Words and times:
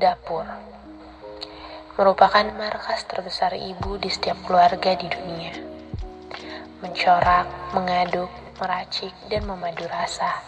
Dapur 0.00 0.48
merupakan 2.00 2.48
markas 2.56 3.04
terbesar 3.04 3.52
ibu 3.52 4.00
di 4.00 4.08
setiap 4.08 4.40
keluarga 4.48 4.96
di 4.96 5.04
dunia. 5.04 5.52
Mencorak, 6.80 7.76
mengaduk, 7.76 8.32
meracik, 8.56 9.12
dan 9.28 9.44
memadu 9.44 9.84
rasa. 9.92 10.40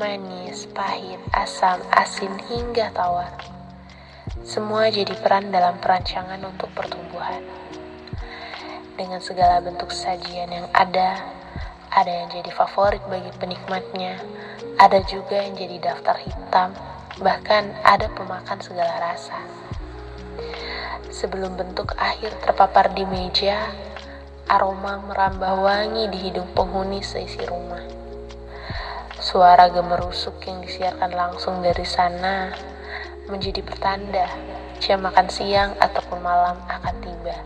Manis, 0.00 0.64
pahit, 0.72 1.20
asam, 1.36 1.76
asin, 1.92 2.32
hingga 2.48 2.88
tawar. 2.96 3.36
Semua 4.48 4.88
jadi 4.88 5.12
peran 5.20 5.52
dalam 5.52 5.76
perancangan 5.84 6.40
untuk 6.40 6.72
pertumbuhan. 6.72 7.44
Dengan 8.96 9.20
segala 9.20 9.60
bentuk 9.60 9.92
sajian 9.92 10.48
yang 10.48 10.72
ada, 10.72 11.20
ada 11.92 12.08
yang 12.24 12.32
jadi 12.32 12.48
favorit 12.56 13.04
bagi 13.12 13.28
penikmatnya, 13.36 14.16
ada 14.80 15.04
juga 15.04 15.36
yang 15.36 15.52
jadi 15.52 15.92
daftar 15.92 16.16
hitam, 16.16 16.72
bahkan 17.18 17.74
ada 17.82 18.06
pemakan 18.14 18.58
segala 18.62 18.94
rasa. 19.02 19.38
Sebelum 21.10 21.58
bentuk 21.58 21.98
akhir 21.98 22.38
terpapar 22.42 22.94
di 22.94 23.02
meja, 23.02 23.74
aroma 24.46 25.02
merambah 25.02 25.60
wangi 25.60 26.06
di 26.08 26.18
hidung 26.30 26.48
penghuni 26.54 27.02
seisi 27.02 27.42
rumah. 27.42 27.82
Suara 29.18 29.66
gemerusuk 29.66 30.38
yang 30.46 30.62
disiarkan 30.62 31.10
langsung 31.10 31.58
dari 31.58 31.82
sana 31.82 32.54
menjadi 33.26 33.60
pertanda 33.66 34.30
jam 34.78 35.02
makan 35.02 35.26
siang 35.26 35.74
ataupun 35.82 36.22
malam 36.22 36.54
akan 36.70 36.94
tiba. 37.02 37.36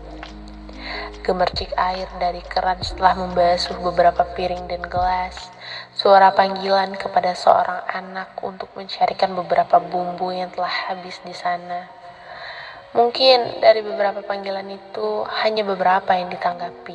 Gemercik 1.23 1.71
air 1.79 2.11
dari 2.19 2.43
keran 2.43 2.83
setelah 2.83 3.15
membasuh 3.15 3.79
beberapa 3.79 4.27
piring 4.35 4.67
dan 4.67 4.83
gelas, 4.83 5.49
suara 5.95 6.35
panggilan 6.35 6.99
kepada 6.99 7.31
seorang 7.31 7.79
anak 7.87 8.35
untuk 8.43 8.67
mencarikan 8.75 9.31
beberapa 9.31 9.79
bumbu 9.79 10.35
yang 10.35 10.51
telah 10.51 10.91
habis 10.91 11.23
di 11.23 11.31
sana 11.31 12.03
Mungkin 12.93 13.57
dari 13.57 13.81
beberapa 13.81 14.21
panggilan 14.21 14.69
itu 14.69 15.25
hanya 15.41 15.65
beberapa 15.65 16.13
yang 16.13 16.29
ditanggapi. 16.29 16.93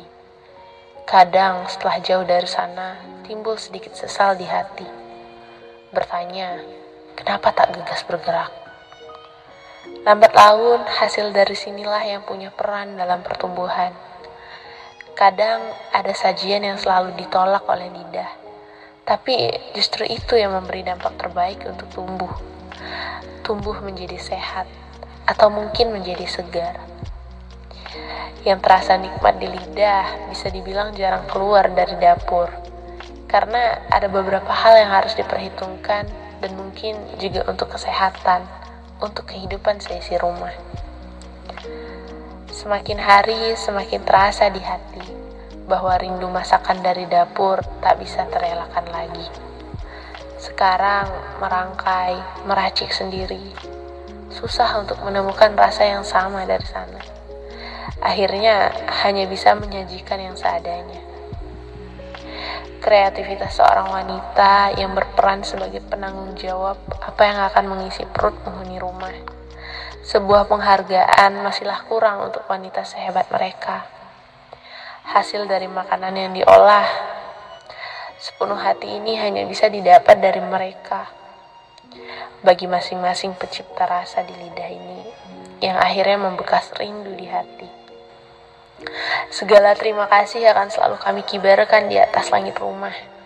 Kadang 1.03 1.67
setelah 1.67 1.99
jauh 1.99 2.23
dari 2.23 2.47
sana, 2.47 2.95
timbul 3.27 3.59
sedikit 3.59 3.91
sesal 3.99 4.39
di 4.39 4.47
hati. 4.47 4.87
Bertanya, 5.91 6.55
kenapa 7.19 7.51
tak 7.51 7.75
gegas 7.75 8.07
bergerak? 8.07 8.47
Lambat 10.07 10.31
laun, 10.31 10.87
hasil 10.87 11.35
dari 11.35 11.51
sinilah 11.51 11.99
yang 12.07 12.23
punya 12.23 12.47
peran 12.55 12.95
dalam 12.95 13.19
pertumbuhan. 13.19 13.91
Kadang 15.17 15.61
ada 15.93 16.13
sajian 16.13 16.65
yang 16.65 16.77
selalu 16.77 17.13
ditolak 17.17 17.65
oleh 17.69 17.89
lidah, 17.89 18.29
tapi 19.07 19.49
justru 19.73 20.05
itu 20.05 20.37
yang 20.37 20.53
memberi 20.53 20.85
dampak 20.85 21.17
terbaik 21.17 21.65
untuk 21.65 21.87
tumbuh. 21.93 22.33
Tumbuh 23.45 23.77
menjadi 23.81 24.17
sehat, 24.21 24.69
atau 25.25 25.49
mungkin 25.53 25.93
menjadi 25.93 26.25
segar. 26.25 26.77
Yang 28.45 28.59
terasa 28.65 28.97
nikmat 28.97 29.37
di 29.37 29.49
lidah 29.49 30.29
bisa 30.29 30.47
dibilang 30.53 30.93
jarang 30.95 31.25
keluar 31.27 31.67
dari 31.73 31.97
dapur, 31.97 32.49
karena 33.29 33.85
ada 33.93 34.09
beberapa 34.09 34.49
hal 34.49 34.73
yang 34.77 34.91
harus 34.93 35.13
diperhitungkan 35.13 36.09
dan 36.39 36.51
mungkin 36.57 36.97
juga 37.21 37.45
untuk 37.45 37.75
kesehatan, 37.75 38.47
untuk 39.03 39.29
kehidupan 39.29 39.77
seisi 39.83 40.15
rumah. 40.17 40.55
Semakin 42.59 42.99
hari 42.99 43.55
semakin 43.55 44.03
terasa 44.03 44.51
di 44.51 44.59
hati 44.59 44.99
bahwa 45.63 45.95
rindu 45.95 46.27
masakan 46.27 46.83
dari 46.83 47.07
dapur 47.07 47.63
tak 47.79 48.03
bisa 48.03 48.27
terelakkan 48.27 48.83
lagi. 48.91 49.23
Sekarang 50.35 51.07
merangkai, 51.39 52.19
meracik 52.43 52.91
sendiri, 52.91 53.55
susah 54.27 54.75
untuk 54.75 54.99
menemukan 55.07 55.55
rasa 55.55 55.87
yang 55.87 56.03
sama 56.03 56.43
dari 56.43 56.67
sana. 56.67 56.99
Akhirnya 58.03 58.75
hanya 59.07 59.23
bisa 59.31 59.55
menyajikan 59.55 60.19
yang 60.19 60.35
seadanya. 60.35 60.99
Kreativitas 62.83 63.55
seorang 63.55 63.87
wanita 63.87 64.75
yang 64.75 64.91
berperan 64.91 65.47
sebagai 65.47 65.79
penanggung 65.87 66.35
jawab 66.35 66.75
apa 66.99 67.23
yang 67.23 67.39
akan 67.39 67.71
mengisi 67.71 68.03
perut 68.03 68.35
penghuni 68.43 68.75
rumah. 68.83 69.38
Sebuah 70.09 70.49
penghargaan 70.49 71.45
masihlah 71.45 71.85
kurang 71.85 72.33
untuk 72.33 72.41
wanita 72.49 72.81
sehebat 72.81 73.29
mereka. 73.29 73.85
Hasil 75.05 75.45
dari 75.45 75.69
makanan 75.69 76.17
yang 76.17 76.33
diolah 76.33 76.89
sepenuh 78.17 78.57
hati 78.57 78.89
ini 78.89 79.21
hanya 79.21 79.45
bisa 79.45 79.69
didapat 79.69 80.17
dari 80.17 80.41
mereka 80.41 81.13
bagi 82.41 82.65
masing-masing 82.65 83.37
pencipta 83.37 83.85
rasa 83.85 84.25
di 84.25 84.33
lidah 84.33 84.69
ini 84.73 85.01
yang 85.61 85.77
akhirnya 85.77 86.17
membekas 86.25 86.73
rindu 86.73 87.13
di 87.13 87.29
hati. 87.29 87.69
Segala 89.29 89.77
terima 89.77 90.09
kasih 90.09 90.41
akan 90.49 90.73
selalu 90.73 90.97
kami 90.97 91.21
kibarkan 91.21 91.85
di 91.85 92.01
atas 92.01 92.33
langit 92.33 92.57
rumah. 92.57 93.18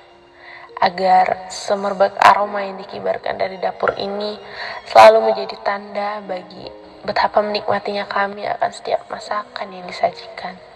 Agar 0.83 1.47
semerbak 1.47 2.19
aroma 2.19 2.59
yang 2.67 2.75
dikibarkan 2.75 3.39
dari 3.39 3.55
dapur 3.55 3.95
ini 3.95 4.35
selalu 4.91 5.31
menjadi 5.31 5.55
tanda 5.63 6.19
bagi 6.27 6.67
betapa 7.07 7.39
menikmatinya 7.39 8.03
kami 8.03 8.43
akan 8.43 8.71
setiap 8.75 9.07
masakan 9.07 9.71
yang 9.71 9.87
disajikan. 9.87 10.72